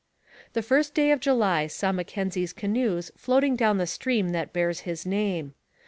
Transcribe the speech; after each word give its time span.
The 0.53 0.63
first 0.63 0.95
day 0.95 1.11
of 1.11 1.19
July 1.19 1.67
saw 1.67 1.91
Mackenzie's 1.91 2.53
canoes 2.53 3.11
floating 3.15 3.55
down 3.55 3.77
the 3.77 3.85
stream 3.85 4.29
that 4.29 4.51
bears 4.51 4.79
his 4.79 5.05
name. 5.05 5.53